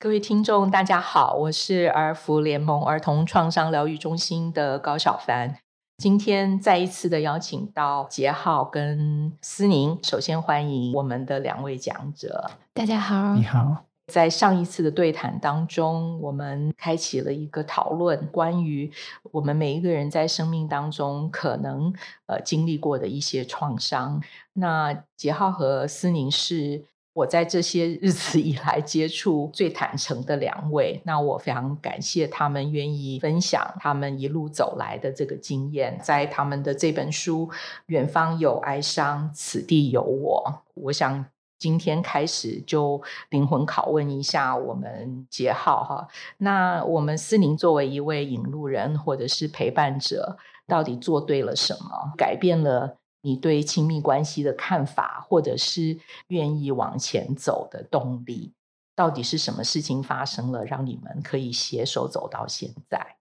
[0.00, 5.58] 各位听众，大家好，我是儿福联盟儿童创伤疗愈中心的高小凡。
[5.96, 12.48] 今天再一次的邀请到杰浩跟思宁，首先欢迎我们的两位讲者。
[12.72, 13.86] 大家好，你好。
[14.06, 18.88] 在上一次的对谈当中，我们开启了一个讨论，关于
[19.32, 21.92] 我们每一个人在生命当中可能
[22.26, 24.22] 呃经历过的一些创伤。
[24.52, 26.84] 那杰浩和思宁是。
[27.18, 37.46] 我在这些日子以来接触最坦诚的两位，那我非常感谢他们愿意分享他们一路走来的这个经验，在他们的这本书
[37.86, 40.44] 《远方有哀伤，此地有我》。
[40.74, 41.26] 我想
[41.58, 46.06] 今天开始就灵魂拷问一下我们杰浩哈，
[46.36, 52.97] 那我们思宁作为一位引路人或者是陪伴者，到底做对了什么，改变了？
[53.20, 58.52] 你对亲密关系的看法，或者是愿意往前走的动力，
[58.94, 63.16] 到底是什么事情发生了，让你们可以携手走到现在？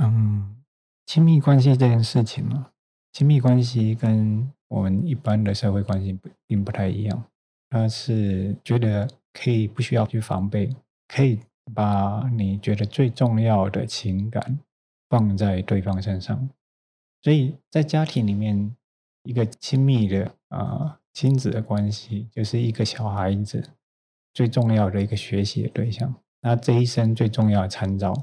[0.00, 0.56] 嗯，
[1.04, 2.66] 亲密关系这件事情呢，
[3.12, 7.24] 亲密关系跟我们一般的社会关系并不太一样。
[7.68, 10.74] 它是觉得可以不需要去防备，
[11.06, 11.38] 可以
[11.74, 14.58] 把你觉得最重要的情感
[15.10, 16.48] 放在对方身上，
[17.22, 18.74] 所以在家庭里面。
[19.24, 23.62] 一个亲密的啊、呃、亲子的关系，就是一个小孩子
[24.32, 26.14] 最重要的一个学习的对象。
[26.40, 28.14] 那这一生最重要的参照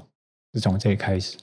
[0.54, 1.36] 是从这里开始。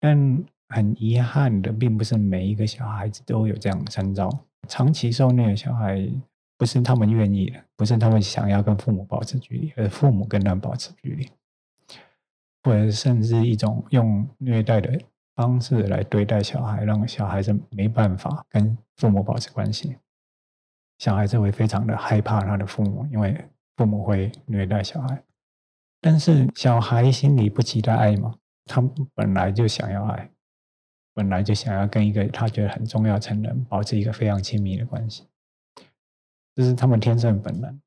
[0.00, 4.30] 但很遗憾的，并不是每一个小孩子都有这样的参照。
[4.68, 6.08] 长期受虐的小孩，
[6.56, 11.28] 不是他们愿意的，不是他们想要跟父母保持距离，而父母跟他们保持距离，
[12.62, 15.00] 或者甚至一种用虐待的。
[15.36, 19.96] 方式来对待小孩，让小孩子没办法跟父母保持关系。
[20.98, 23.44] 小孩子会非常的害怕他的父母，因为
[23.76, 25.22] 父母会虐待小孩。
[26.00, 28.34] 但是小孩心里不期待爱吗？
[28.64, 28.82] 他
[29.14, 30.30] 本来就想要爱，
[31.12, 35.28] 本来就想要跟一个他觉得很重要成人保持一个非常亲密的关系，
[36.54, 37.80] 这是他们天生本能。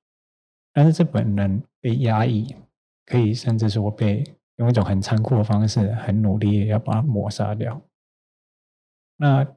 [0.72, 2.56] 但是这本能被压抑，
[3.08, 4.24] 可以甚至说被。
[4.60, 7.82] 用一种很残酷的方式，很努力要把它抹杀掉。
[9.16, 9.48] 那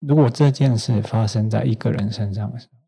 [0.00, 2.78] 如果这件事发生在一个人身上的时候，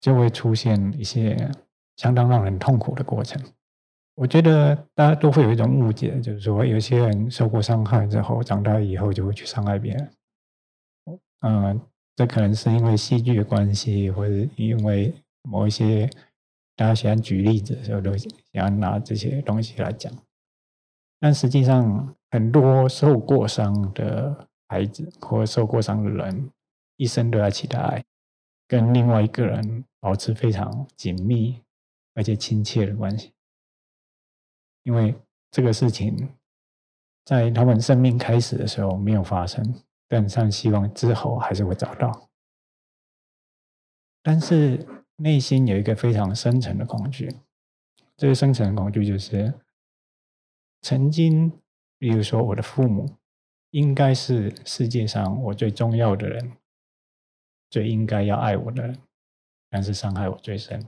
[0.00, 1.50] 就会出现一些
[1.96, 3.42] 相当让人痛苦的过程。
[4.14, 10.10] 我觉得大家都会有一种误解，就是说有些人受过伤害之后，长大以后就会去伤害别人。
[11.40, 11.80] 嗯，
[12.14, 16.08] 这可能是因为戏剧的关系，或者因为某一些。
[16.74, 20.12] 大家喜欢举例子的时候，都喜欢拿这些东西来讲。
[21.20, 26.50] 但实际上，很多受过伤的孩子或受过伤的人，
[26.96, 28.04] 一生都在期待，
[28.66, 31.62] 跟另外一个人保持非常紧密
[32.14, 33.32] 而且亲切的关系。
[34.82, 35.14] 因为
[35.50, 36.34] 这个事情
[37.24, 39.62] 在他们生命开始的时候没有发生，
[40.08, 42.30] 但上希望之后还是会找到。
[44.22, 45.01] 但是。
[45.16, 47.36] 内心有一个非常深层的恐惧，
[48.16, 49.54] 这个深层的恐惧就是，
[50.80, 51.52] 曾经，
[51.98, 53.16] 比如说我的父母，
[53.70, 56.56] 应该是世界上我最重要的人，
[57.70, 58.98] 最应该要爱我的人，
[59.70, 60.84] 但是伤害我最深。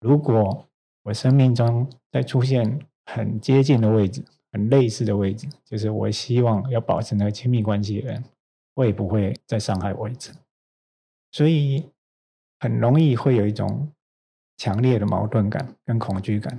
[0.00, 0.66] 如果
[1.02, 8.24] 我生命中再出现很接近的位置，很类似的位置，就是我希望要保持那个亲密关系的人，
[8.74, 10.32] 会不会再伤害我一次？
[11.32, 11.90] 所以。
[12.60, 13.90] 很容易会有一种
[14.56, 16.58] 强烈的矛盾感跟恐惧感，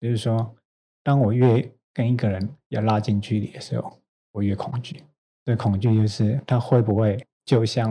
[0.00, 0.54] 就是说，
[1.02, 3.98] 当我越跟一个人要拉近距离的时候，
[4.32, 5.02] 我越恐惧。
[5.44, 7.90] 这恐惧就是他会不会就像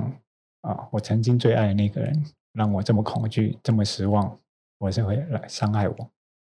[0.61, 4.39] 啊，我曾经最爱的那个人，让我这么恐惧、这么失望，
[4.77, 6.11] 我是会来伤害我。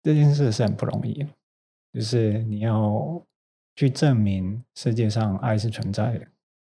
[0.04, 1.30] 这件事是很不容易的，
[1.94, 3.22] 就是你要
[3.76, 6.28] 去证明世界上爱是存在的。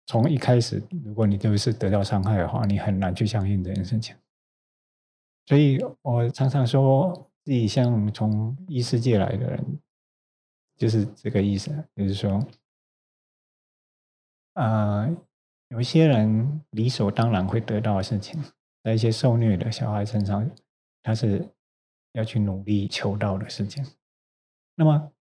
[0.08, 4.16] 从一开始，如果你就是得到伤害的话，你很难去相信这件事情。
[5.46, 7.14] 所以我常常说
[7.44, 9.80] 自己像从异世界来的人，
[10.76, 11.72] 就是这个意思。
[11.96, 12.46] 就是说，
[14.54, 15.10] 呃，
[15.70, 18.42] 有一些人理所当然会得到的事情，
[18.84, 20.50] 在一些受虐的小孩身上，
[21.02, 21.48] 他是
[22.14, 23.86] 要去努力求到的事情。
[24.76, 25.12] 那么，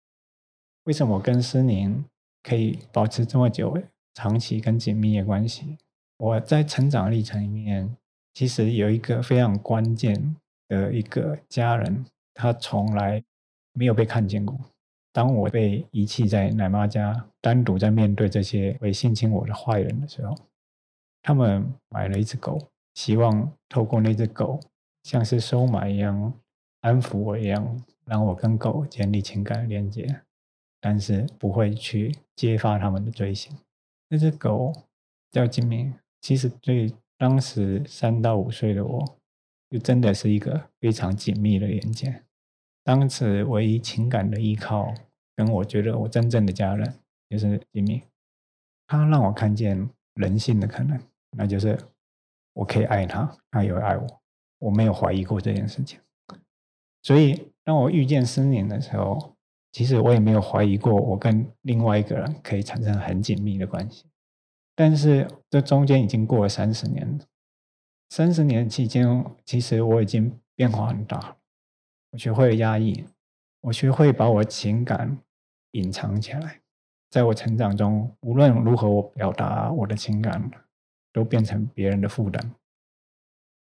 [0.85, 2.05] 为什么我跟思宁
[2.43, 3.77] 可以保持这么久？
[4.21, 5.79] 长期跟紧密的关系，
[6.19, 7.97] 我在成长历程里面，
[8.35, 10.37] 其实有一个非常关键
[10.69, 13.25] 的一个家人，他从来
[13.73, 14.55] 没有被看见过。
[15.11, 20.37] 当我被遗弃在奶妈家，单独在面对这些会性侵我的坏人的时候，
[21.23, 22.61] 他们买了一只狗，
[22.93, 24.61] 希望透过那只狗
[25.05, 26.31] 像是收买一样，
[26.83, 30.21] 安抚我一样，让我跟狗建立情感连接，
[30.79, 33.57] 但是不会去揭发他们的罪行。
[34.13, 34.73] 那只狗
[35.31, 39.17] 叫金明，其实对当时三到五岁的我，
[39.71, 42.25] 就真的是一个非常紧密的连接。
[42.83, 44.93] 当时唯一情感的依靠，
[45.37, 46.93] 跟我觉得我真正的家人，
[47.29, 48.03] 就是金明。
[48.89, 51.01] 他让我看见人性的可能，
[51.37, 51.79] 那就是
[52.55, 54.21] 我可以爱他，他也会爱我。
[54.59, 56.01] 我没有怀疑过这件事情。
[57.03, 59.37] 所以当我遇见森林的时候，
[59.73, 64.05] 其实我也没有怀疑过我跟另外一个人可以产生很紧密的关系。
[64.75, 67.25] 但是这中间已经过了三十年了，
[68.09, 71.37] 三十年期间，其实我已经变化很大。
[72.13, 73.05] 我学会了压抑，
[73.61, 75.19] 我学会把我情感
[75.73, 76.61] 隐藏起来。
[77.11, 80.51] 在我成长中，无论如何我表达我的情感，
[81.13, 82.55] 都变成别人的负担。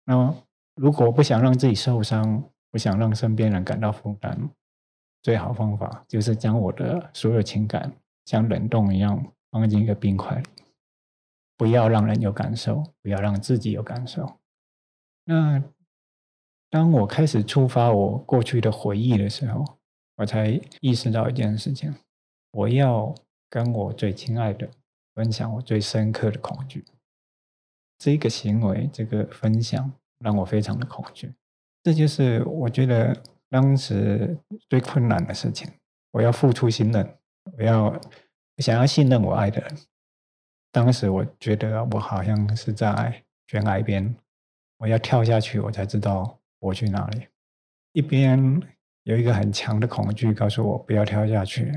[0.06, 0.44] 那么，
[0.76, 4.50] 如果不想让自己受伤，不想让身边人感到负担，
[5.22, 7.92] 最好方法就是将我的所有情感
[8.26, 10.46] 像冷冻一样放进一个冰块里，
[11.58, 14.40] 不要让人有感受，不要让自己有感受。
[15.26, 15.64] 那。
[16.72, 19.66] 当我开始触发我过去的回忆的时候，
[20.18, 21.92] 我才意识到一件事情：
[22.52, 23.16] 我要
[23.50, 24.70] 跟我最亲爱的
[25.16, 26.86] 分享我最深刻的恐惧。
[27.98, 31.34] 这个行为，这个分享，让我非常的恐惧。
[31.82, 33.20] 这就是我觉得
[33.50, 34.38] 当时
[34.70, 35.70] 最困难的事情。
[36.12, 37.18] 我要付出信任，
[37.58, 38.00] 我要
[38.58, 39.78] 想要信任我爱的人。
[40.72, 44.16] 当时我觉得我好像是在悬崖边，
[44.78, 46.36] 我要跳下去，我才知道。
[46.62, 47.26] 我去哪里？
[47.94, 48.62] 一边
[49.04, 51.72] 有一个很强的恐惧告诉我不要跳下去，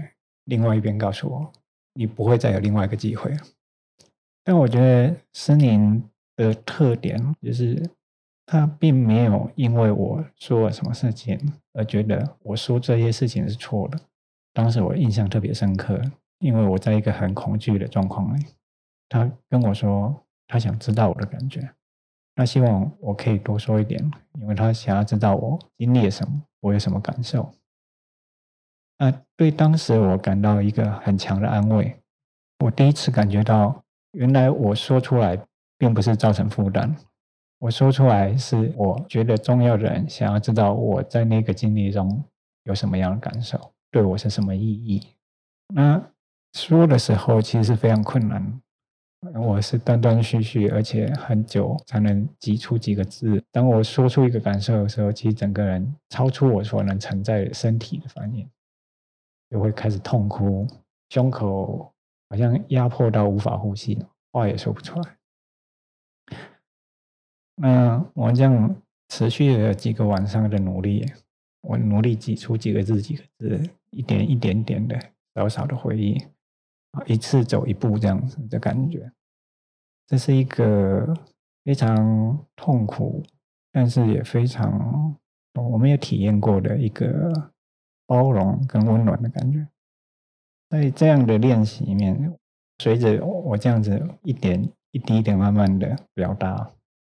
[0.47, 1.53] 另外一边告诉我
[1.95, 3.33] 你不会再有另外一个机会。
[4.43, 6.03] 但我觉得森林
[6.35, 7.81] 的特点就是，
[8.45, 11.39] 他并没有因为我说了什么事情
[11.73, 13.99] 而觉得我说这些事情是错的。
[14.53, 16.01] 当时我印象特别深刻，
[16.39, 18.45] 因为我在一个很恐惧的状况里，
[19.09, 21.71] 他跟我说他想知道我的感觉。
[22.35, 24.11] 他希望我可以多说一点，
[24.41, 27.55] 因为他想要知道我经历了什么，我有什么感受。
[28.99, 31.97] 那对当时我感到一个很强的安慰。
[32.65, 35.39] 我第一次感觉到，原来我说出来
[35.77, 36.97] 并不是造成负担，
[37.63, 42.21] 我说出来是我觉得重要的人想要知道我在那个经历中
[42.65, 45.01] 有什么样的感受，对我是什么意义。
[45.73, 46.11] 那
[46.55, 48.61] 说的时候其实是非常困难。
[49.35, 53.41] 我是断断续续，而且很久才能挤出几个字。
[53.53, 58.45] 当我说出一个感受的时候，其实整个人超出我所能承载身体的反应，
[59.49, 60.67] 就会开始痛哭，
[61.11, 61.93] 胸口
[62.29, 65.17] 好像压迫到无法呼吸，话也说不出来。
[67.57, 68.77] 那我这样
[69.09, 71.05] 持续了几个晚上的努力，
[71.61, 74.99] 我努力挤出几个字，几个字，一点一点点的
[75.35, 76.23] 少少的回忆。
[77.07, 79.11] 一次走一步这样子的感觉，
[80.07, 81.15] 这是一个
[81.65, 83.23] 非常痛苦，
[83.73, 85.17] 但是也非常
[85.55, 87.51] 我们也体验过的一个
[88.07, 89.67] 包容跟温暖的感觉。
[90.69, 92.35] 在这样的练习里面，
[92.79, 96.71] 随着我这样子一点一滴一点慢慢的表达，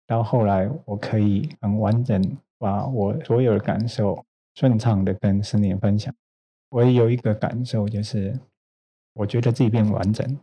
[0.07, 4.23] 到后来我可以很完整把我所有的感受
[4.55, 6.13] 顺畅的跟思念分享。
[6.69, 8.39] 我也有一个感受就是。
[9.15, 10.39] 我觉得自己变完整，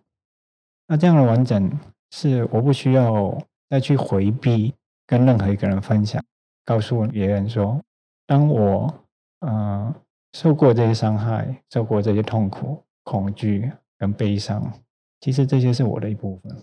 [0.87, 1.77] 那这样的完整
[2.13, 3.37] 是我不需要
[3.69, 4.73] 再去回避
[5.09, 6.25] 跟任何一个人分享，
[6.65, 7.83] 告诉别人说，
[8.29, 8.95] 当我
[9.41, 9.93] 嗯、
[10.35, 13.69] 受过这些伤害，受过这些痛苦、恐惧
[13.99, 14.73] 跟悲伤，
[15.21, 16.57] 其实这些是我的一部分。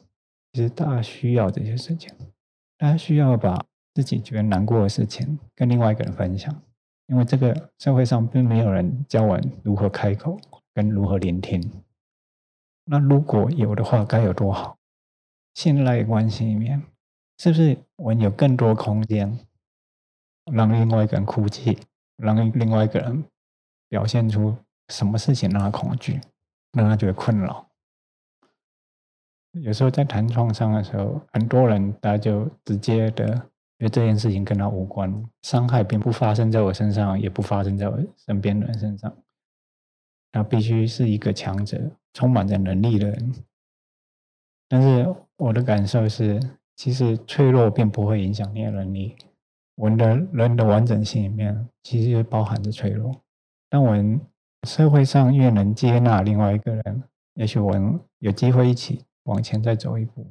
[0.54, 2.10] 其实大家需要这些事情，
[2.78, 6.62] 大家需要把自己觉得难过的事情跟另外一个人分享，
[7.08, 10.40] 因为这个社会上并没有人教我如何开口
[10.74, 11.84] 跟如何聆听。
[12.86, 14.78] 那如果有的话，该有多好！
[15.56, 16.84] 信赖关系里面，
[17.40, 19.40] 是不是我们有更多空间，
[20.52, 21.80] 让另外一个人哭泣，
[22.16, 23.26] 让另外一个人
[23.90, 24.56] 表现出
[24.90, 26.22] 什么事情让他恐惧，
[26.74, 27.68] 让他觉得困扰？
[29.62, 33.28] 有时候在谈创伤的时候，很多人他就直接的
[33.80, 39.16] 因为这件事情跟他无关，伤害并不发生在我身上，也不发生在我身边的人身上。
[40.32, 41.80] 他必须是一个强者，
[42.14, 43.34] 充满着能力的人。
[44.68, 46.40] 但是我的感受是，
[46.76, 49.16] 其实脆弱并不会影响你的能力。
[49.76, 53.12] 我们的人的完整性里面，其实包含着脆弱。
[53.70, 54.20] 当我们
[54.68, 57.04] 社会上越能接纳另外一个人，
[57.36, 60.26] 也许我们有机会一起往前再走一步。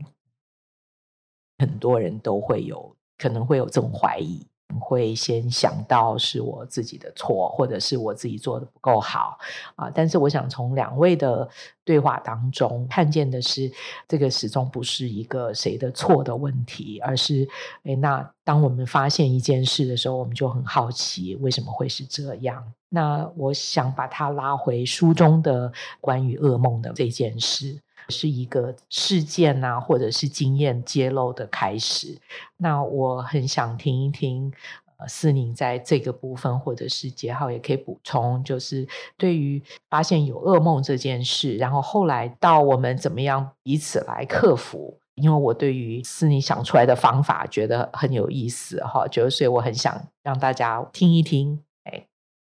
[1.58, 4.46] 很多人都会有可能会有这种怀疑，
[4.78, 9.38] 会先想到是我自己的错，或者是我自己做的不够好
[9.74, 9.88] 啊。
[9.88, 11.48] 但是我想从两位的
[11.82, 13.72] 对话当中看见的是，
[14.06, 17.48] 这个始终不是一个谁的错的问题，而是
[17.84, 22.62] 诶，那当我们发现一件事的时候，我们就很好奇为什么会是这样。
[22.90, 25.72] 那我想把它拉回书中的
[26.02, 27.80] 关于噩梦的这件事。
[28.08, 32.18] 是一个事件啊，或者是经验揭露的开始。
[32.56, 34.52] 那我很想听一听，
[34.98, 38.86] 呃，思宁在这个部分，或者是杰浩也可以补充，就是
[39.16, 44.98] 对于发现有噩梦这件事，然后后来到我们怎么样彼此来克服。
[45.16, 51.58] 因为我对于思宁想出来的方法觉得很有意思哈，就所以我很想让大家听一听。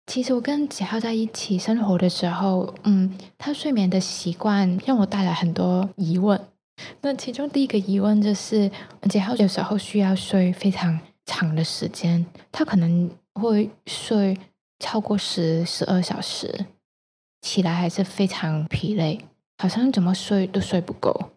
[0.09, 6.47] 其实我跟杰浩在一起生活的时候，嗯，他睡眠的习惯让我带来很多疑问。
[7.01, 8.71] 那其中第一个疑问就是，
[9.07, 14.35] 杰浩有时候需要睡非常长的时间，他可能会睡
[14.79, 16.65] 超过十、十二小时，
[17.41, 19.19] 起来还是非常疲累，
[19.59, 21.29] 好像怎么睡都睡不够。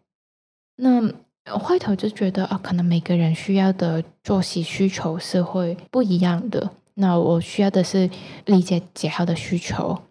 [0.77, 1.13] 那
[1.53, 6.73] 我回头就觉得啊，可能每个人需要的作息需求是会不一样的。
[6.95, 8.11] 那我需要的是
[8.47, 10.03] 理解杰浩的需求，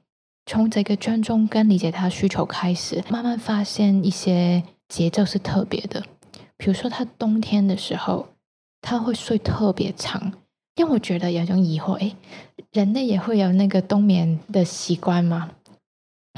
[0.45, 6.03] 从这个尊重跟理解他需求开始，慢慢发现一些节奏是特别的。
[6.57, 8.27] 比如说，他冬天的时候
[8.81, 10.33] 他会睡特别长，
[10.75, 12.15] 让我觉得有种疑惑：诶，
[12.71, 15.51] 人类也会有那个冬眠的习惯吗？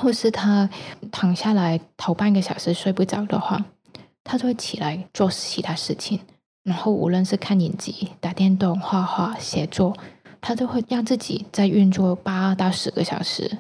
[0.02, 0.70] 或是他
[1.12, 3.64] 躺下来头半个小时睡不着的话，
[4.24, 6.20] 他就会起来做其他事情，
[6.64, 9.96] 然后无论是看影集、打电动、画画、写作。
[10.46, 13.60] 他就会让自己再运作八到十个小时，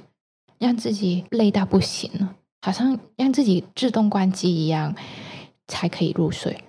[0.59, 4.93] 让自己累到不行了，好像让自己自动关机一样，
[5.65, 6.61] 才可以入睡。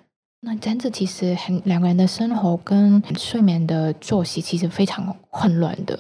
[0.42, 5.98] 那这样子其实很两个人的生活跟睡眠的作息其实非常混乱的。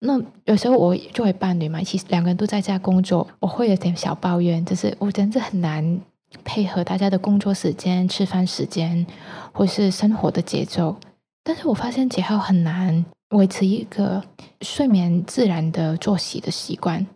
[0.00, 6.00] 那有时候我作为伴侣嘛，其实两个人都在家工作，我会有点小抱怨，就是我真的很难
[6.42, 9.06] 配合大家的工作时间、吃饭时间
[9.52, 10.96] 或是生活的节奏。
[11.44, 13.04] 但是我发现杰浩很难。
[13.30, 14.22] 维持一个
[14.62, 17.06] 睡眠自然的作息的习惯。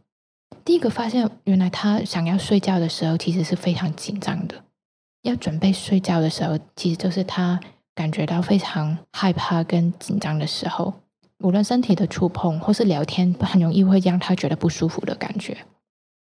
[0.64, 4.54] 第一个发现，原来他想要睡觉的时候，其实是非常紧张的。
[5.22, 7.58] 要准备睡觉的时候，其实就是他
[7.94, 10.92] 感觉到非常害怕跟紧张的时候。
[11.38, 15.56] 无论身体的触碰或是聊天，很容易会让他觉得不舒服的感觉。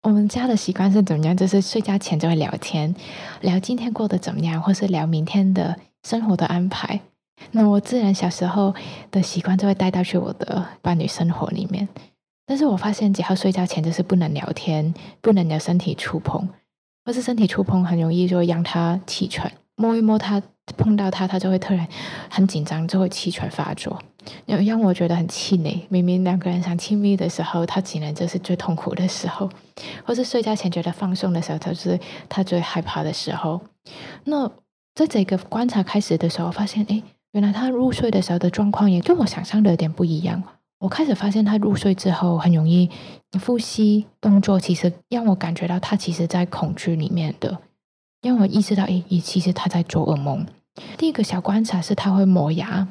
[0.03, 1.36] 我们家的习惯是怎么样？
[1.36, 2.94] 就是睡觉前就会聊天，
[3.41, 7.01] 聊今天过得怎么样，或是聊明天的生活的安排。
[7.51, 8.74] 那我自然小时候
[9.12, 11.88] 的习惯就会带到去我的伴侣生活里面，
[12.46, 16.48] 但是我发现杰浩睡觉前就是不能聊天，不能有身体触碰，
[17.06, 20.41] 或是身体触碰很容易就让他气喘，摸一摸他，
[20.75, 21.88] 碰到他，他就会突然
[22.29, 24.01] 很紧张，就会气喘发作，
[24.46, 25.86] 让我觉得很气馁。
[25.89, 29.50] 明明两个人想亲密的时候，他竟然就是最痛苦的时候，
[30.03, 33.62] 或是睡觉前觉得放松的时候，就是他最害怕的时候。
[34.25, 34.51] 那
[34.96, 37.03] 在这个观察开始的时候，发现诶。
[37.34, 40.41] 原来他入睡的时候的状况也跟我想象的有点不一样。
[40.79, 42.89] 我开始发现他入睡之后很容易
[43.46, 47.57] 呼吸动作，其实让我感觉到他其实在恐惧里面的，
[48.22, 50.46] 让我意识到，哎，其实他在做噩梦。
[50.96, 52.88] 第一个小观察是他会磨牙，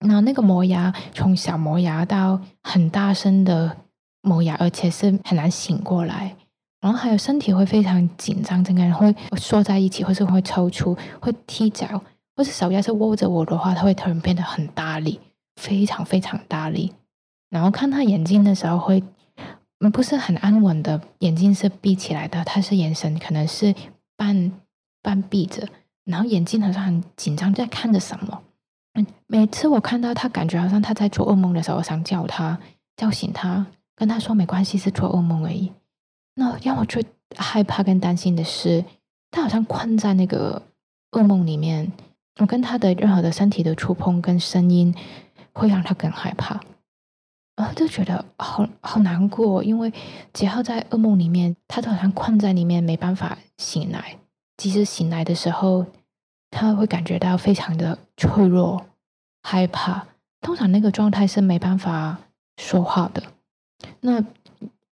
[0.00, 3.76] 然后那个磨牙从小磨牙到很大声的
[4.22, 6.34] 磨牙，而且是很难醒过来。
[6.80, 12.00] 然后还有身体会非常紧张，整个人会缩在一起，或是会抽搐，会踢脚。
[12.36, 15.18] 或是手要是握着我的话，他会突然变得很大力，
[15.56, 16.92] 非常非常大力。
[17.48, 19.02] 然后看他眼睛的时候，会
[19.92, 23.74] 不是很安稳的，眼睛是闭起来的，他是眼神可能是
[24.16, 24.52] 半
[25.00, 25.66] 半闭着，
[26.04, 28.42] 然后眼睛好像很紧张，在看着什么。
[28.94, 32.58] 嗯，每次我看到他，感觉好像他在做噩梦的时候，我想叫他
[32.96, 33.64] 叫醒他，
[33.94, 35.72] 跟他说没关系，是做噩梦而已。
[36.34, 37.02] 那让我最
[37.34, 38.84] 害怕跟担心的是，
[39.30, 40.60] 他好像困在那个
[41.12, 41.90] 噩梦里面。
[42.38, 44.94] 我跟他的任何的身体的触碰跟声音，
[45.52, 46.60] 会让他更害怕，
[47.56, 49.92] 然后就觉得好好难过，因为
[50.32, 54.18] 杰浩在噩梦里面，他都好像困在里面，没办法醒来。
[54.58, 55.86] 即使醒来的时候，
[56.50, 58.84] 他会感觉到非常的脆弱、
[59.42, 60.06] 害怕。
[60.42, 62.18] 通常那个状态是没办法
[62.58, 63.22] 说话的。
[64.00, 64.22] 那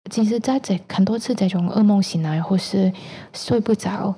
[0.10, 2.94] 其实在这很多次这种噩梦醒来，或是
[3.34, 4.16] 睡不着，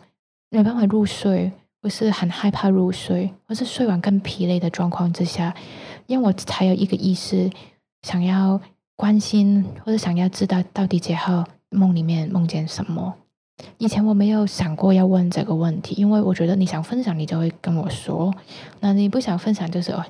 [0.50, 1.52] 没办法入睡。
[1.84, 5.54] 不是很害怕入睡，或是睡完更疲累的状况之下，
[6.08, 7.52] 因为我才有一个意识，
[8.04, 8.58] 想要
[8.96, 13.14] 关心或者想要知道到底杰浩梦里面梦见什么。
[13.80, 18.32] 以前我没有想过要问这个问题，因为我觉得你想分享，你就会跟我说；
[18.80, 20.06] 那你不想分享，就是哦，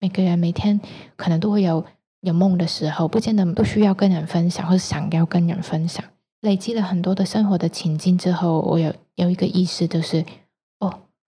[0.00, 0.78] 每个人每天
[1.16, 1.82] 可能都会有
[2.20, 6.04] 有梦的时候，不见得不需要跟人分享，或是想要跟人分享。
[6.42, 10.22] 累积了很多的生活的情境之后，我有有一个意识，就是，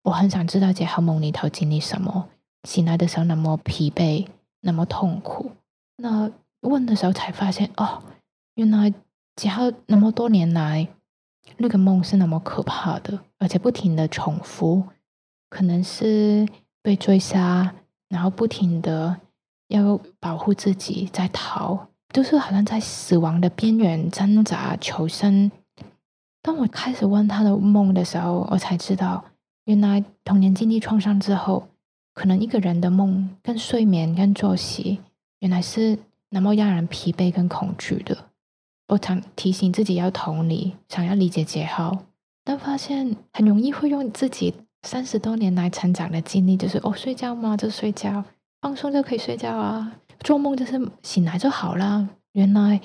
[0.07, 2.29] 我很想知道杰浩梦里头经历什么，
[2.63, 4.25] 醒来的时候那么疲惫，
[4.61, 5.51] 那么痛苦。
[5.97, 8.01] 那问的时候才发现，哦，
[8.55, 8.95] 原来
[9.35, 10.87] 杰浩那么多年来，
[11.57, 14.85] 那个梦是那么可怕的，而且不停的重复，
[15.51, 16.47] 可能是
[16.85, 17.75] 被追杀，
[18.09, 19.17] 然后不停的
[19.67, 21.89] 要保护自己，在逃。
[22.15, 25.51] 就是好像在死亡的边缘挣扎求生。
[26.41, 29.25] 当我开始问他的梦的时候，我才知道，
[29.67, 31.67] 原来童年经历创伤之后，
[32.15, 35.01] 可能一个人的梦跟睡眠跟作息，
[35.41, 35.99] 原来是
[36.31, 38.17] 那么让人疲惫跟恐惧的。
[38.89, 42.05] 我常提醒自己要同理，想要理解杰浩，
[42.45, 44.55] 但发现很容易会用自己
[44.85, 47.57] 三十多年来成长的经历，就是哦，睡觉吗？
[47.57, 48.23] 就睡觉，
[48.61, 49.93] 放松就可以睡觉啊。
[50.21, 52.09] 做梦就是醒来就好了。
[52.33, 52.81] 原来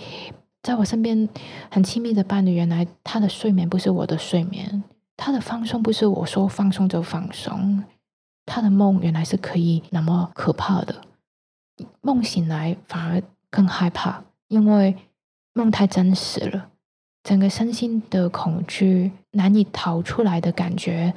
[0.63, 1.29] 在我身边
[1.69, 4.83] 很亲密的伴侣，原来他的睡眠不是我的睡眠，
[5.23, 7.83] 他的放松不是我说放松就放松，
[8.43, 10.99] 他的梦原来是可以那么可怕的。
[12.01, 14.97] 梦醒来反而更害怕，因为
[15.53, 16.69] 梦太真实了，
[17.21, 21.13] 整个身心的恐惧难以逃出来的感觉，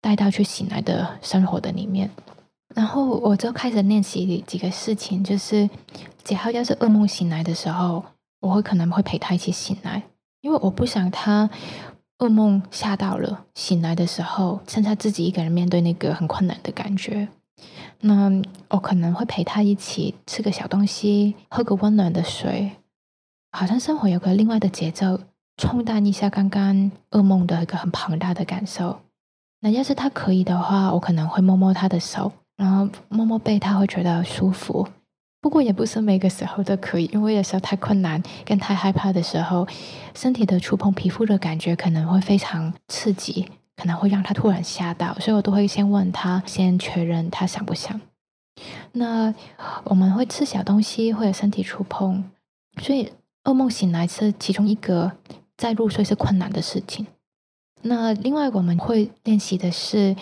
[0.00, 2.08] 带到去醒来的生活的里面。
[2.74, 5.68] 然后我就开始练习几个事情，就是
[6.24, 8.02] 杰浩要是噩梦醒来的时候，
[8.40, 10.04] 我会可能会陪他一起醒来，
[10.40, 11.50] 因为我不想他
[12.20, 17.28] 噩梦吓到了，醒来的时候剩下自己一个人面对那个很困难的感觉。
[18.00, 18.30] 那
[18.68, 22.70] 我可能会陪他一起吃个小东西，喝个温暖的水，
[23.52, 25.20] 好像生活有个另外的节奏，
[25.56, 29.00] 冲淡一下刚刚噩梦的一个很庞大的感受。
[29.60, 32.32] 那要是他可以的话，我可能会摸摸他的手。
[32.56, 34.86] 然后摸摸背，他会觉得舒服。
[35.40, 39.66] 不过也不是每个时候都可以，因为有时候太困难跟太害怕的时候，
[40.14, 45.14] 身体的触碰、皮肤的感觉可能会非常刺激，可能会让他突然吓到。
[45.18, 48.00] 所以我都会先问他，先确认他想不想。
[48.92, 49.34] 那
[49.84, 52.22] 我们会吃小东西，会有身体触碰，
[52.82, 53.10] 所以
[53.44, 55.12] 噩梦醒来是其中一个，
[55.56, 57.06] 再入睡是困难的事情。
[57.82, 60.14] 那另外我们会练习的是。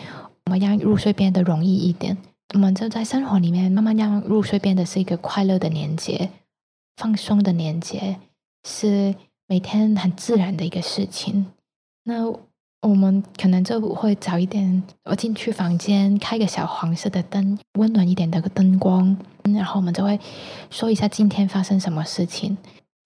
[0.46, 2.16] 我们让入睡变得容易一点，
[2.54, 6.30] 我们就在生活里面慢慢让入睡变得是一个快乐的连接、
[6.96, 8.16] 放松的连接，
[8.66, 9.14] 是
[9.46, 11.46] 每天很自然的一个事情。
[12.04, 12.26] 那
[12.80, 20.18] 我们可能就会早一点，我进去房间开个小黄色的灯，温暖一点的灯光，然后我们就会
[20.70, 22.56] 说一下今天发生什么事情。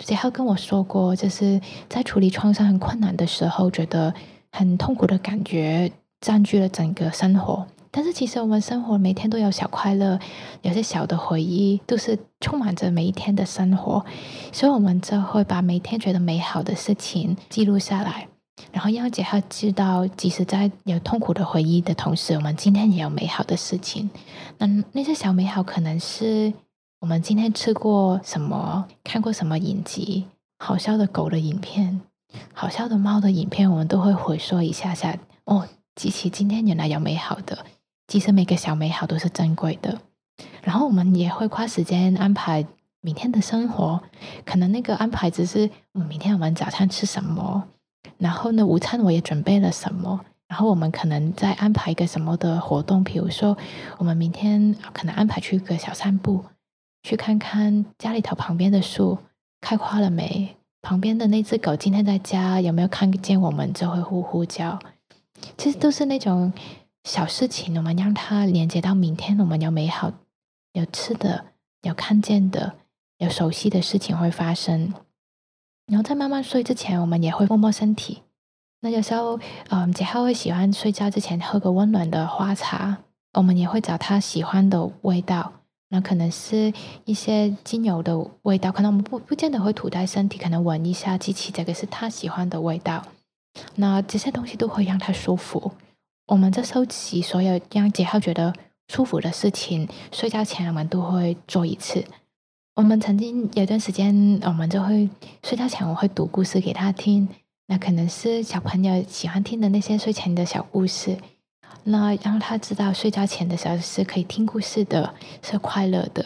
[0.05, 4.15] 杰浩跟我说过，就是在处理创伤很困难的时候，觉得
[4.53, 5.91] 很痛苦的感觉。
[6.21, 10.19] 占据了整个生活，但是其实我们生活每天都有小快乐，
[10.63, 14.03] 有些小的回忆，都是充满着每一天的生活，
[14.51, 18.27] 所以我们就会把每天觉得美好的事情记录下来，
[18.73, 24.09] 然后让杰浩知道，即使在有痛苦的回忆的同时，我们今天也有美好的事情。
[24.57, 26.51] 那那些小美好，可能是
[27.01, 30.25] 我们今天吃过什么，看过什么影集，
[30.59, 32.01] 好笑的狗的影片，
[32.55, 35.69] 好笑的猫的影片，我们都会回说一下下哦。
[35.95, 37.67] 记起今天原来有美好的，
[38.13, 39.99] 其实每个小美好都是珍贵的。
[40.63, 42.63] 然后我们也会花时间安排
[43.01, 44.03] 明天的生活，
[44.45, 47.65] 可能那个安排只是，嗯，明天我们早餐吃什么，
[48.19, 53.57] 然后呢，午餐我也准备了什么，然后我们可能再安排一个什么的活动，比如说
[53.97, 56.45] 我们明天可能安排去一个小散步，
[57.05, 59.17] 去看看家里头旁边的树
[59.63, 64.79] 开花了没，旁边的那只狗今天在家有没有看见我们就会呼呼叫。
[65.57, 66.53] 其实都是那种
[67.05, 70.13] 小事情，我们让它连接到明天，我们有美好、
[70.73, 71.47] 有吃的、
[71.83, 72.75] 有看见的、
[73.19, 74.95] 有熟悉的事情会发生。
[75.87, 78.23] 然后在慢慢睡之前，我们也会摸摸身体。
[78.81, 79.39] 那有时候，
[79.69, 82.99] 嗯，杰浩会喜欢睡觉之前喝个温暖的花茶，
[83.35, 85.53] 我们也会找他喜欢的味道。
[85.89, 86.73] 那可能是
[87.05, 93.05] 一些精油的味道，可能我们不不见得会涂在身体，可能闻一下，记起这个是他喜欢的味道。
[93.75, 95.73] 那这些东西都会让他舒服。
[96.27, 98.55] 我们在收集所有让杰浩觉得
[98.89, 102.05] 舒服的事情，睡觉前我们都会做一次。
[102.77, 105.11] 我们曾经有段时间，我们就会
[105.43, 107.29] 睡觉前我会读故事给他听。
[107.67, 111.19] 那可能是小朋友喜欢听的那些睡前的小故事。
[111.85, 116.25] 那让他知道睡觉前的时候是可以听故事的，是快乐的。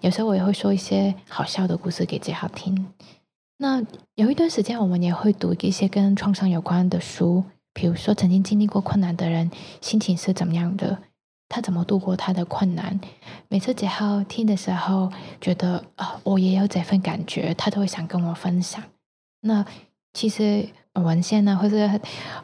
[0.00, 2.86] 有时候我也会说一些好笑的故事给杰浩听。
[3.58, 3.82] 那
[4.14, 7.42] 有一段时间，我们也会读一些跟创伤有关的书，
[7.74, 10.98] 比如说曾经经历过困难的人心情是怎么样的，
[11.48, 13.00] 他怎么度过他的困难。
[13.48, 18.82] 每次杰浩听的时候，觉得啊，我也有这份感觉，他都会想跟我分享。
[19.40, 19.64] 那
[20.12, 21.88] 其实文献呢，或者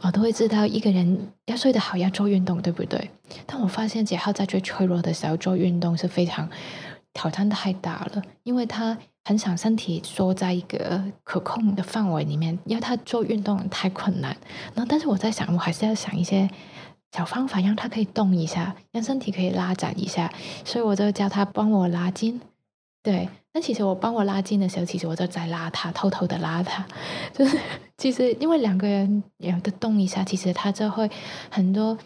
[0.00, 3.10] 啊，都会知道一个人要睡得好，要做运动，对不对？
[3.46, 6.48] 但我发现杰浩在最脆弱的时候做运动是非常
[7.12, 8.96] 挑战太大了，因为他。
[9.28, 14.34] 很想身体缩在一个可控的范围里面，要他做运动太困难。
[14.74, 16.48] 然后，但是我在想，我还是要想一些
[17.12, 20.32] 小方法，让他可以动一下，让身体可以拉展一下。
[20.64, 22.40] 所以我就叫他帮我拉筋。
[23.02, 26.86] 对，但其实我帮我拉筋的时候，其实我就在拉他，偷偷的拉他。
[27.34, 27.58] 就是
[27.98, 31.10] 其实因为两个人有的动一下，其实他就会
[31.50, 31.98] 很多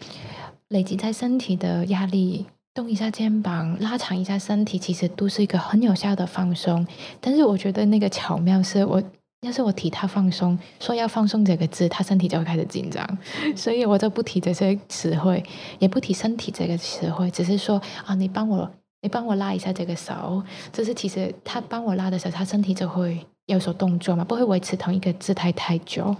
[0.67, 2.45] 累积在身体的压力。
[2.73, 6.85] 动一下肩膀，拉长一下身体，其实都是一个很有效的放松。
[7.21, 9.01] 但是我觉得那个巧妙是我，
[9.41, 13.07] 要是我提他放松，说要放松这个字，他身体就会开始紧张，
[13.55, 15.43] 所以我就不提这些词汇，
[15.77, 18.67] 也不提身体这个词汇，只是说啊，你帮我，
[19.01, 20.41] 你帮我拉一下这个手。
[20.71, 26.15] 就是其实他帮我拉的时候，他身体就会有所动作嘛，不会维持同一个姿态太久。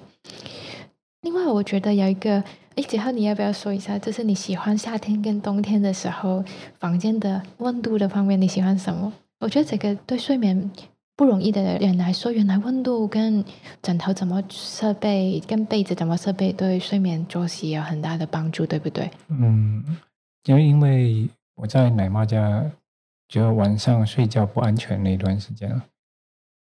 [1.21, 2.43] 另外，我觉得有一个。
[2.75, 3.99] 哎，杰浩，你要不要说一下？
[3.99, 6.43] 就是你喜欢夏天跟冬天的时候，
[6.79, 9.13] 房间的温度的方面，你喜欢什么？
[9.39, 10.71] 我觉得这个对睡眠
[11.15, 13.45] 不容易的人来说，原来温度跟
[13.83, 19.11] 枕头怎么设备，跟被子怎么设备，对睡眠作息有很大的帮助，对不对？
[19.27, 19.83] 嗯，
[20.45, 22.65] 因为因为我在奶妈家，
[23.27, 25.79] 就晚上睡觉不安全那段时间，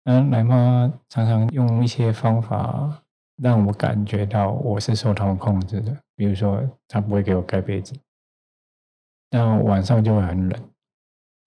[0.04, 3.02] 嗯，奶妈常常用一些方法。
[3.36, 7.94] 让我感觉到我是受他们控制的，比如说他不会给我盖被子，
[9.30, 10.70] 那晚上就会很冷。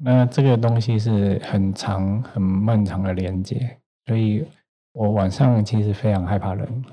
[0.03, 4.45] 那这个东西是很长、很漫长的连接，所以
[4.93, 6.85] 我晚上其实非常害怕冷，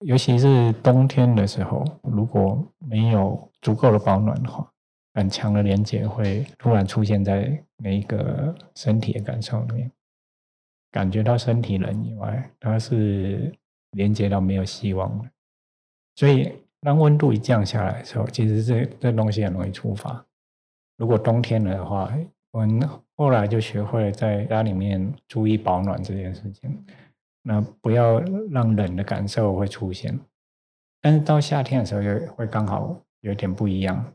[0.00, 4.70] 尤其是冬天的时候，如果没有足够的保暖的话，
[5.14, 9.90] 很强的连接会突然出现在每一个身体的感受里面，
[10.90, 13.50] 感觉到身体冷以外，它是。
[13.92, 15.30] 连接到没有希望了，
[16.16, 20.24] 所以当温度一降下来的时候，其实这这东西很容易触发。
[20.98, 22.12] 如果冬天了的话，
[22.52, 26.84] 我们后来就学会了在家里面注意保暖这件事情，
[27.42, 30.18] 那不要让冷的感受会出现。
[31.00, 34.12] 但是到夏天的时候，又会刚好有点不一样。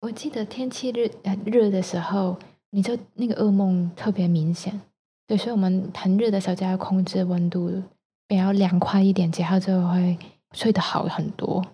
[0.00, 1.08] 我记得天气热
[1.44, 2.38] 热的时候，
[2.70, 4.80] 你就那个噩梦特别明显。
[5.26, 7.82] 对，所以我们很热的时候就要控制温度。
[8.26, 10.16] 比较凉快一点，杰浩就会
[10.52, 11.64] 睡得好很多。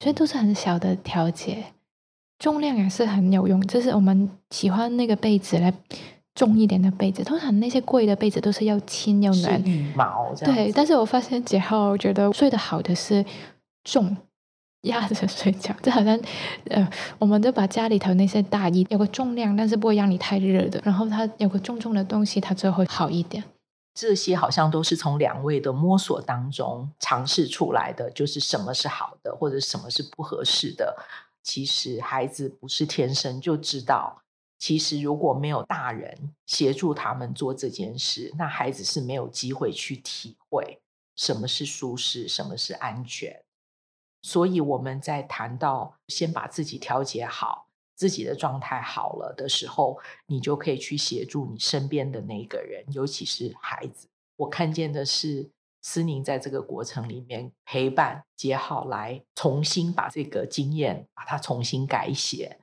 [0.00, 1.64] 所以都是很小的调节，
[2.38, 3.64] 重量也是很有用。
[3.66, 5.72] 就是我们喜欢那个被子来
[6.34, 9.62] 重一点的被子，通常那些贵的被子都是要轻又暖。
[9.64, 10.34] 羽毛。
[10.44, 13.24] 对，但是我发现杰浩觉得睡得好的是
[13.84, 14.14] 重，
[14.82, 15.74] 压着睡觉。
[15.80, 16.20] 就好像
[16.68, 16.86] 呃，
[17.18, 20.78] 我们就把家里头那些大衣有个重量，但是不会让你太热的。
[20.84, 23.42] 然后它有个重重的东西，它就会好一点。
[23.94, 30.96] 这些好像都是从两位的摸索当中尝试出来的，就是什么是好的，或者什么是不合适的。
[31.44, 34.22] 其实孩子不是天生就知道，
[34.58, 40.80] 其实如果没有大人协助他们做这件事，那孩子是没有机会去体会
[41.14, 43.42] 什么是舒适，什么是安全。
[44.22, 47.63] 所以我们在谈到先把自己调节好。
[47.94, 54.08] 自己的状态好了的时候，你就可以去协助你身边的那个人，尤其是孩子。
[54.36, 55.50] 我看见的是
[55.82, 62.58] 思宁在这个过程里面陪伴杰浩来重新把这个经验把它重新改写。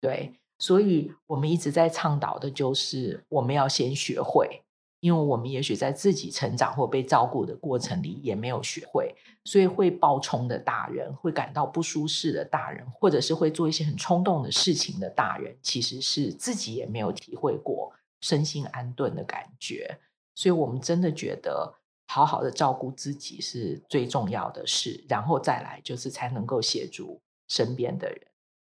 [0.00, 4.63] 对，所以我们一直在倡导的就是我们要先学会。
[5.04, 9.14] 因为我们也许在自己成长或被照顾的过程里也没有学会，
[9.44, 19.98] 所以会暴冲的大人，会感到不舒适的大人，或者是会做一些很冲动的事情的大人，其实是自己也没有体会过身心安顿的感觉。
[20.34, 21.74] 所以我们真的觉得
[22.06, 28.18] 好好的照顾自己是最重要的事，然后再来就是才能够协助身边的人。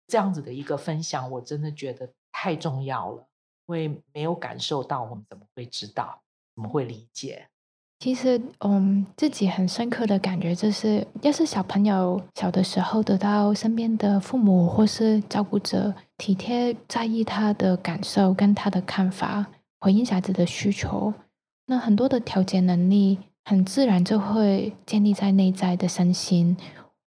[0.08, 3.30] 这样子的一个分享，我真的觉得太重要了。
[3.68, 6.22] 因为没有感受到，我们怎么会知道？
[6.56, 7.48] 怎么会理解？
[8.00, 19.46] 其实，嗯，自己很深刻的感觉就是，要是小朋友小的时候得到身边的父母或是照顾者体贴、在意他的感受跟他的看法，
[19.80, 21.14] 回应孩子的需求，
[21.68, 26.58] 那很多的调节能力很自然就会建立在内在的身心，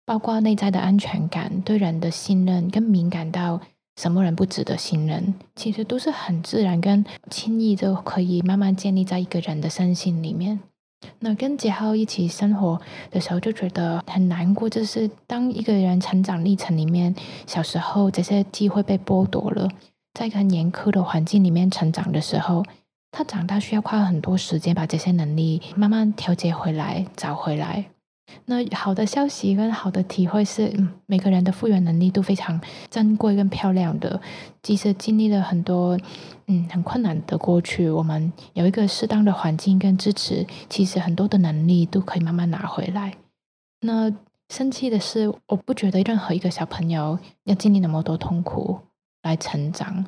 [0.06, 3.60] 包括内在的安全感、对人的信任跟敏感到。
[3.96, 5.34] 什么人不值得信任？
[5.54, 10.60] 其实都是很自然跟轻易就可以慢慢建立在一个人的身心里面。
[11.20, 12.80] 那跟杰浩一起生活
[13.10, 14.68] 的时候，就觉得很难过。
[14.68, 17.14] 就是当一个人成长历程里面，
[17.46, 19.68] 小时候这些机会被剥夺了，
[20.14, 22.64] 在一个很严苛的环境里面成长的时候，
[23.12, 27.84] 他长大需要花很多时间把这些能力慢慢调节回来、找回来。
[28.46, 32.60] 那好的消息跟好的体会是，嗯，每个人的复原能力都非常
[32.90, 34.20] 珍贵跟漂亮的。
[34.62, 35.98] 即使经历了很多，
[36.46, 43.14] 嗯，很困难的过去，我们有一个适当的环境跟支持，其实很多的能力都可以慢慢拿回来。
[43.80, 44.12] 那
[44.48, 48.78] 生气的是，我不觉得任何一个小朋友要经历那么多痛苦
[49.22, 50.04] 来成长。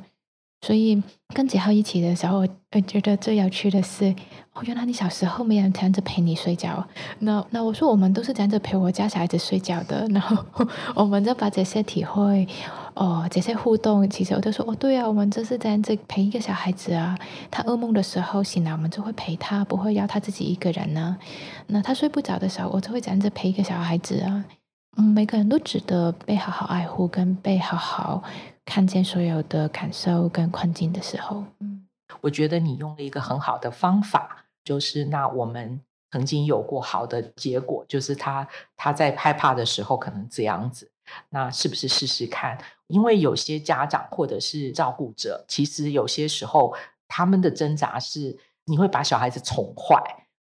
[0.62, 1.00] 所以
[1.34, 4.14] 跟杰浩一起的时候，我觉得最有趣的是，
[4.54, 6.84] 哦，原来你小时候没人这样子陪你睡觉。
[7.20, 10.06] 那那我说我们都是这样子陪我家小孩子睡觉的。
[10.08, 10.36] 然后
[10.96, 12.48] 我们就把这些体会，
[12.94, 17.16] 哦，这些互动，其实我都说，哦，对啊，我们就是这样子陪一个小孩子啊。
[17.50, 21.16] 他噩梦的时候醒来，我们就会陪他，不会要他自己一个人呢。
[21.66, 24.44] 那他睡不着的时候，我就会这样子陪一个小孩子啊。
[24.96, 28.22] 嗯，每个人都值得被好好爱护，跟被好好。
[28.66, 31.86] 看见所有的感受跟困境的时候，嗯，
[32.20, 40.90] 我觉得你用了一个很好的方法，就是那我们曾经有过好的结果，就是他他在害怕的时候可能这样子，
[41.30, 42.58] 那是不是试试看？
[42.88, 46.74] 因为有些家长或者是照顾者，其实有些时候
[47.08, 50.02] 他们的挣扎是，你会把小孩子宠坏，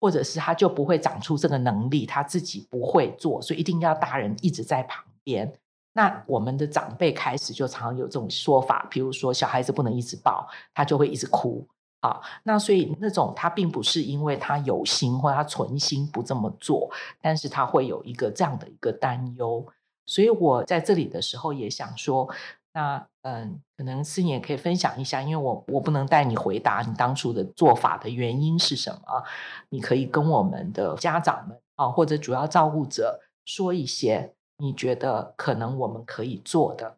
[0.00, 5.52] 或者是他就不会长出这个能力，他自己不会做，所以一定要大人一直在旁边。
[5.96, 11.66] 那我们的长辈开始就常常有这种说法，比如说小孩子不能一直抱，他就会一直哭。
[12.02, 16.90] 好，那所以那种他并不是因为他有心或他存心不这么做，
[17.22, 19.64] 但是他会有一个这样的一个担忧。
[20.04, 22.28] 所以我在这里的时候也想说，
[22.72, 29.22] 那嗯，可能思颖也可以分享一下，因为我我不能带你回答你当初的做法的原因是什么，
[29.68, 34.34] 你可以跟我们的家长们啊或者主要照顾者说一些。
[34.64, 36.96] 你觉得可能我们可以做的？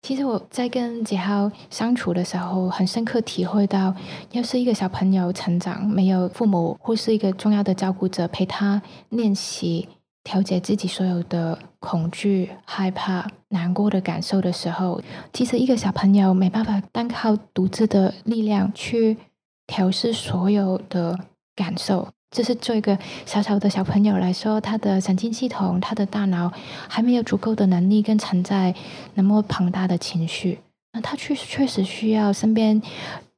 [0.00, 3.94] 其实我在跟杰浩相处的时候，很深刻体会到，
[4.32, 9.86] 要是一个小朋友成长，没有父母或是一个重要的照顾者陪他练习
[10.24, 15.02] 调节自己所有的恐惧、害怕、难过的感受的时候，
[15.34, 19.18] 其实一个小朋友没办法单靠独自的力量去
[19.66, 21.18] 调试所有的
[21.54, 22.08] 感受。
[22.30, 26.52] 就是做一个小小的小朋友来说，他的神经系统、他的大脑
[26.88, 28.72] 还没有足够的能力跟承载
[29.14, 30.60] 那么庞大的情绪。
[30.92, 32.80] 那他确确实需要身边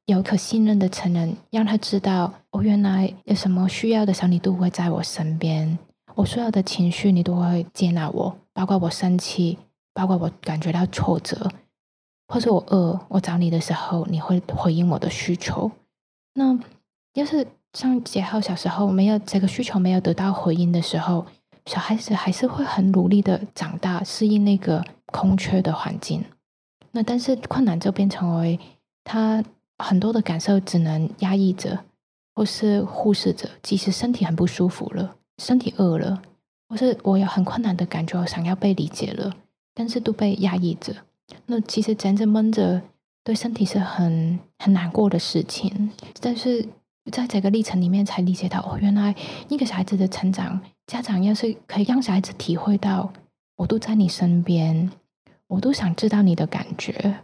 [0.04, 5.78] 有可信任的成人，让他知道，我原来有什么需要的时候，你都会在我身边。
[6.14, 9.56] 我所有的情绪，你都会接纳我，包括我生气，
[9.94, 11.50] 包括我感觉到挫折，
[12.28, 15.70] 或者我饿，我找你的时候，你会回应我的需求。
[16.34, 16.58] 那
[17.14, 17.46] 要是。
[17.72, 21.24] 像杰浩小时候没有这个需求，没有得到回应的时候，
[21.64, 26.22] 小孩子还是会很努力的长大，适应那个空缺的环境。
[26.90, 28.60] 那但是困难就变成为
[29.02, 29.42] 他
[29.78, 31.78] 很多的感受只能压抑着，
[32.34, 33.48] 或是忽视着。
[33.62, 36.20] 即使身体很不舒服了，身体饿了，
[36.68, 39.32] 或是我有很困难的感觉，我想要被理解了，
[39.74, 40.94] 但是都被压抑着。
[41.46, 42.82] 那其实真正闷着，
[43.24, 46.68] 对身体是很很难过的事情，但是。
[47.10, 49.14] 在这个历程里面，才理解到哦，原来
[49.48, 53.12] 一个小孩子的成长，家长要是可以让小孩子体会到，
[53.56, 54.90] 我都在你身边，
[55.48, 57.20] 我都想知道你的感觉，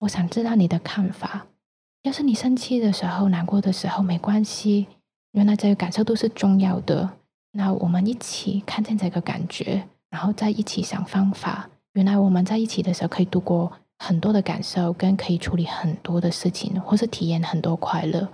[0.00, 1.46] 我想知道你的看法。
[2.02, 4.88] 要是你生气的时候、难过的时候，没关系，
[5.32, 7.10] 原来这个感受都是重要的。
[7.52, 11.68] 那我们一起看见这个感觉，然后再一起想方法。
[11.92, 18.28] 原来我们在一起的时候，可以度过很多的感受，跟可以处理很多的事情，或是体验很多快乐。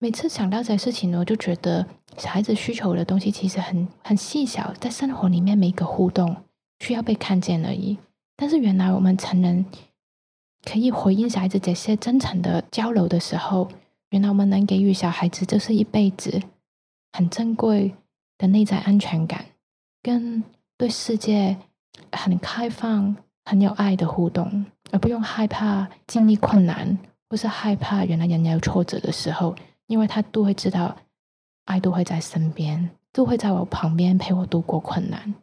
[0.00, 1.84] 每次想到这些事情，我就觉得
[2.16, 6.36] 小孩子需求的东西其实很很细小，在生活里面每一个互动
[6.78, 7.98] 需要被看见而已。
[8.36, 9.66] 但是原来我们成人
[10.62, 13.68] 可以回应小孩子这些真诚的交流的时候，
[14.10, 16.40] 原来我们能给予小孩子就是一辈子
[17.12, 17.92] 很珍贵
[18.38, 19.46] 的内在安全感，
[20.00, 20.44] 跟
[20.76, 21.56] 对世界
[22.12, 26.96] 很开放、很有爱的互动，而不用害怕经历困难，
[27.28, 29.56] 或是害怕原来人家有挫折的时候。
[29.88, 30.96] 因为他都会知道，
[31.64, 35.34] 爱都会在身边，都会在我旁边陪我度过困难。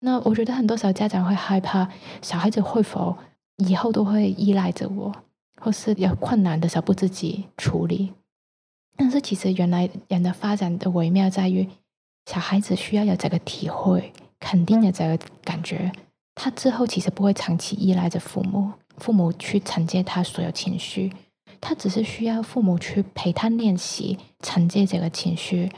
[0.00, 1.88] 那我觉得很多小家长会害怕
[2.22, 3.16] 小孩子会否
[3.56, 5.12] 以后都会依赖着我，
[5.60, 8.12] 或是有困难的时候不自己处理。
[8.96, 11.68] 但是其实原来人的发展的微妙在于，
[12.26, 15.90] 小孩子需要有这个体会，肯定的这个感觉，
[16.34, 21.12] 他之后其实不会长期依赖着父母，父母去承接他所有情绪。
[21.60, 25.70] 他只是需要父母去陪他练习承接这个情绪，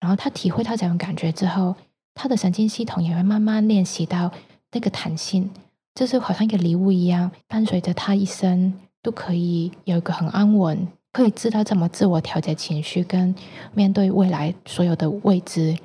[0.00, 1.74] 然后他体会到这种感觉之后，
[2.14, 4.30] 他的神经系统也会慢慢练习到
[4.72, 5.50] 那个弹性，
[5.94, 13.34] 就是好像一个礼物一样，伴随着他一生都可以有一个很安稳，可以知道怎么自我调节情绪，跟
[13.72, 15.76] 面对未来所有的未知、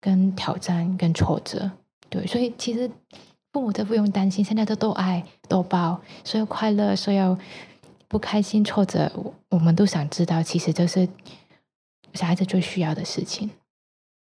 [0.00, 1.70] 跟挑战、跟挫折。
[2.08, 2.90] 对，所以其实
[3.52, 7.38] 父母都不用担心，现在都都爱都抱，所有快乐，所有
[8.10, 9.08] 不开心、挫折，
[9.50, 11.08] 我们都想知道，其实就是
[12.12, 13.48] 小孩子最需要的事情。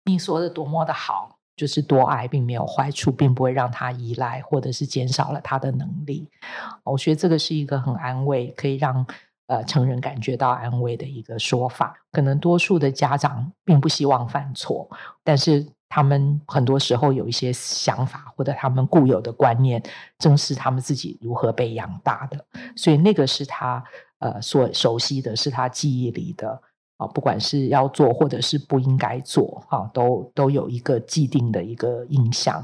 [0.04, 6.28] 你说的多么的好，就是多爱并没有坏处，并不会让他依赖，或者是减少了他的能力。
[6.84, 9.08] 我觉得这个是一个很安慰，可以让
[9.48, 11.96] 呃成人感觉到安慰的一个说法。
[12.12, 14.90] 可能多数的家长并不希望犯错，
[15.24, 19.84] 但是他们很多时候有一些想法，或者他们固有的观念，
[20.18, 22.46] 正是他们自己如何被养大的，
[22.78, 23.84] 所以那个是他
[24.20, 26.62] 呃所熟悉的，是他记忆里的。
[27.02, 32.64] 啊，不管是要做或者是不应该做，哈，都都有一个既定的一个印象。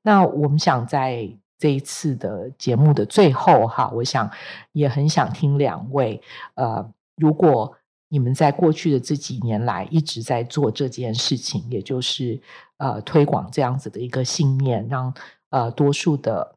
[0.00, 4.30] 那我们想在这一次的节目的最后，哈，我想
[4.72, 6.18] 也很想听两位，
[6.54, 7.76] 呃，如果
[8.08, 12.40] 你们在过去的这几年来一直在做这件事情，也就是
[12.78, 15.12] 呃推广这样子的一个信念，让
[15.50, 16.54] 呃多数的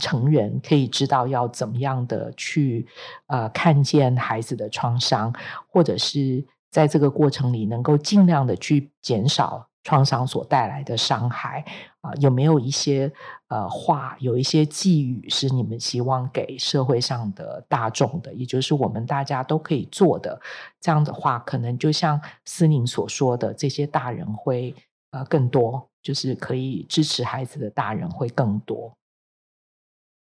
[0.00, 2.86] 成人可以知道要怎么样的去
[3.26, 5.34] 呃看见孩子的创伤，
[5.68, 6.46] 或者是。
[6.72, 11.64] 在这个过程里，能够尽量的去减少创伤所带来的伤害
[12.00, 13.12] 啊，有没有一些
[13.48, 20.40] 呃话，有一些寄语是你们希望给社会上的大众的，也就是我们大家都可以做的？
[20.80, 24.74] 这样的话，可能就像思宁所说的，这些大人会
[25.10, 28.92] 呃更多，就是可以支持孩子的大人会更多。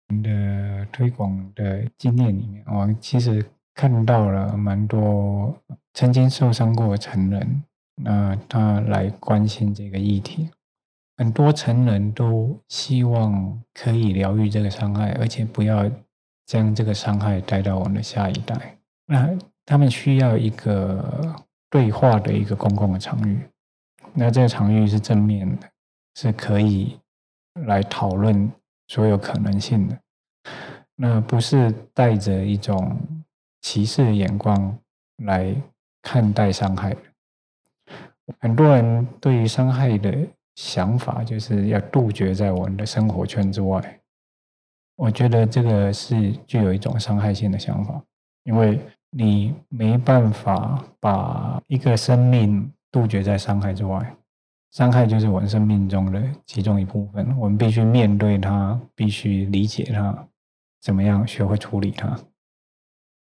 [0.09, 3.45] 我们的推广的经验里面，我其实。
[3.79, 5.55] 看到了蛮多
[5.93, 7.63] 曾经受伤过成人，
[7.97, 10.49] 那他来关心这个议题。
[11.17, 15.91] 很多成人都希望可以疗愈这个伤害，而且不要
[16.45, 18.79] 将这个伤害带到我们的下一代。
[19.07, 19.29] 那
[19.65, 21.35] 他们需要一个
[21.71, 23.39] 对话的一个公共的场域，
[24.15, 25.69] 那这个场域是正面的，
[26.15, 26.99] 是可以
[27.67, 28.51] 来讨论
[28.89, 29.99] 所有可能性的，
[30.97, 32.99] 那不是带着一种。
[33.63, 34.79] 歧视的眼光
[35.25, 35.53] 来
[36.01, 36.97] 看待伤害，
[38.39, 40.17] 很多人对于伤害的
[40.57, 44.01] 想法就是要杜绝在我们的生活圈之外。
[44.97, 48.03] 我觉得这个是具有一种伤害性的想法，
[48.45, 54.17] 因为你没办法把一个生命杜绝在伤害之外，
[54.73, 60.27] 伤害就是我们生命中的其中一部分，我们必须面对它，必须理解它，
[60.81, 62.19] 怎么样学会处理它。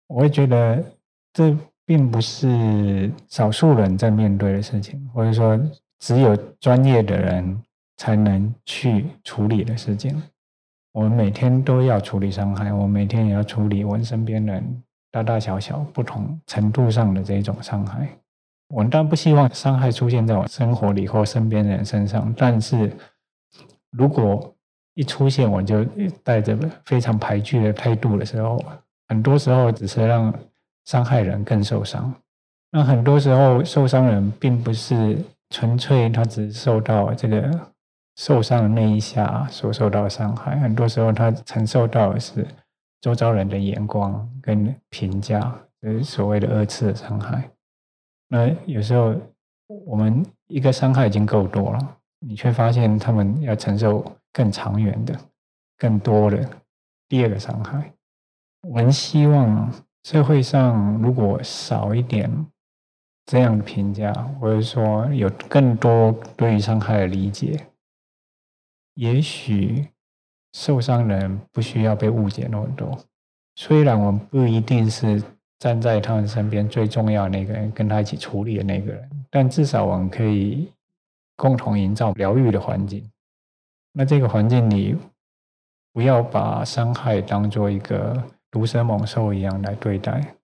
[0.07, 0.85] 我会觉得
[1.33, 5.59] 这并不是少数人在面对的事情，或者说
[6.05, 7.63] 只有专业的人
[7.97, 10.23] 才能去处理的事情。
[10.93, 18.07] 我们每天都要处理伤害，我每天也要处理我身边人大大小小不同程度上的这种伤害。
[18.69, 22.93] 我当然不希望伤害出现在我生活里或身边人身上，但是
[23.91, 24.55] 如果
[24.93, 25.83] 一出现，我就
[26.23, 28.63] 带着非常排拒的态度的时候。
[29.09, 30.33] 很多时候只是让
[30.85, 32.15] 伤害人更受伤。
[32.71, 35.17] 那很多时候受伤人并不是
[35.55, 37.73] 纯粹他只受到这个
[38.17, 42.45] 受伤的那一下所受到的伤害，很多时候他承受到的是
[43.01, 47.49] 周遭人的眼光跟评价，就是所谓的二次的伤害。
[48.27, 49.15] 那有时候
[49.87, 55.17] 我们一个伤害已经够多了，你却发现他们要承受更长远的、
[55.79, 56.51] 更多的
[57.09, 57.93] 第二个伤害。
[58.63, 62.29] 我们希望社会上如果少一点
[63.27, 67.67] 这样的评价，或者说有更多对于伤害的理解，
[68.95, 69.89] 也许
[70.53, 72.99] 受伤人不需要被误解那么多。
[73.57, 75.23] 虽然我们不一定是
[75.59, 80.73] 站在他们身边最重要那个人，跟他一起处理的那个人，但至少我们可以
[81.37, 83.09] 共同营造疗愈的环境。
[83.93, 84.97] 那这个环境里，
[85.93, 88.23] 不要把伤害当做一个。
[88.55, 90.37] 毒蛇猛兽一样来对待。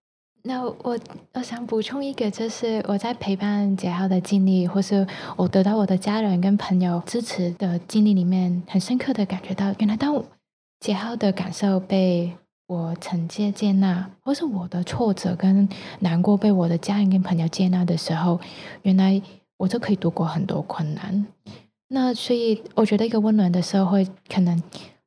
[0.43, 0.99] 那我
[1.35, 10.23] 我想补充一个，就是我在陪伴杰浩的经历，或是我得到我的家人跟朋友支持的经历里面，很深刻的感觉到，原来当
[10.81, 12.33] 杰浩的感受被
[12.67, 15.69] 我承接接纳，或是我的挫折跟
[15.99, 18.41] 难过被我的家人跟朋友接纳的时候，
[18.83, 19.21] 原来
[19.59, 21.27] 我就可以度过很多困难。
[21.89, 24.63] 那所以我觉得一个温暖的社会可能。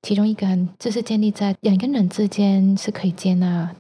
[0.06, 0.46] 其中一个
[0.78, 3.74] 就是建立在人跟人之间是可以接纳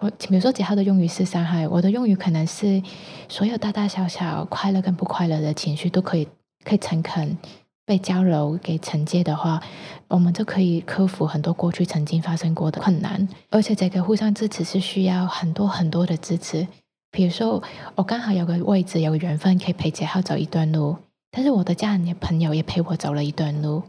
[0.00, 2.82] 我比如说杰浩的用语是伤害，我的用语可能是
[3.28, 6.28] 所有大大小小快乐跟不快乐的情绪都可以
[6.64, 7.36] 可以诚恳
[7.84, 9.60] 被交流给承接的话，
[10.06, 13.26] 我们就可以克服很多过去曾经发生过的困难。
[13.50, 16.68] 而且这个互相支持是需要很多很多的支持。
[17.10, 17.62] 比如说，
[17.94, 20.94] 我刚好有个位置，有个缘分可以陪杰浩走一段路，
[21.30, 23.82] 但是我的家人、也朋友也陪我走了一段路。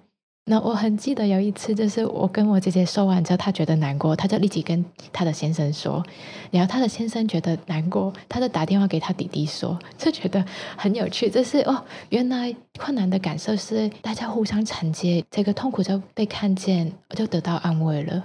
[0.52, 4.84] 那我很记得有一次，就是我跟我姐姐说完之后，她觉得难过，她就立即跟
[5.14, 6.04] 她的先生说，
[6.50, 10.44] 然后她的先生觉得难过，她就打电话给她弟弟说，就觉得
[10.76, 18.24] 很有趣，就是哦，原来困难的感受是大家互相承接，这个痛苦就被看见，就得到安慰了。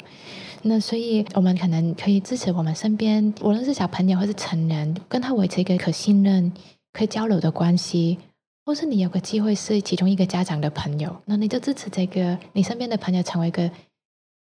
[0.62, 6.50] 那所以，我们可能可以支持我们身边，无论是小朋友或是成人，跟他维持一个可信任、
[6.94, 8.16] 可以交流的关系。
[8.64, 13.70] 或是你有个机会是其中一个家长的朋友，那你就支持这个你身边的朋友成为一个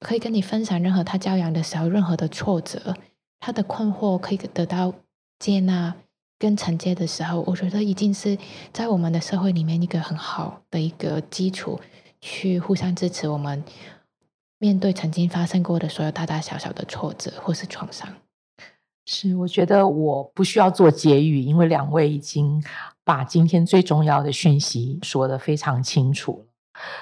[0.01, 2.95] 可以跟你分享任何他教养的时候任何的挫折，
[3.41, 4.93] 他的困惑可以得到
[5.39, 5.95] 接纳
[6.39, 8.37] 跟承接的时候，我觉得已经是
[8.73, 11.81] 在我们的社会里面一个很好的一个基础，
[12.21, 13.65] 去互相支持我们
[14.59, 18.13] 面对曾经发生过的所有大大小小的挫折或是创伤。
[19.07, 22.63] 是，我觉得我不需要做结语，因为两位已经。
[23.05, 26.47] 把今天最重要的讯息说得非常清楚，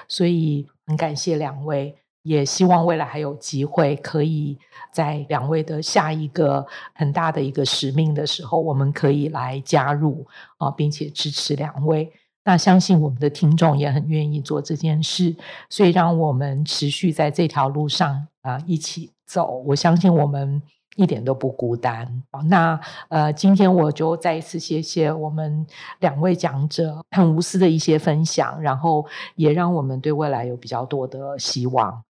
[0.07, 4.57] 所以很感谢两位，也希望未来还有机会，可以
[4.91, 10.25] 在两位的下一个很大的一个使命的时候，我们可以来加入
[10.57, 12.11] 啊，并且支持两位。
[12.45, 15.35] 那相信我们的听众也很愿意做这件事，
[15.69, 19.61] 所以让我们持续在这条路上啊一起走。
[19.67, 20.63] 我相信我们。
[20.95, 22.23] 一点都不孤单。
[22.45, 22.79] 那
[23.09, 25.65] 呃，今天我就再一次谢谢我们
[25.99, 32.03] 两位讲者很无私的一些分享，然后也让我们对未来有比较多的希望。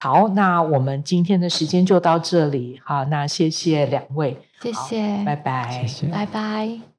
[0.00, 2.80] 好，那我们今天的时间就到这里。
[2.84, 6.93] 好，那谢谢两位，谢谢，拜拜，谢谢，拜拜。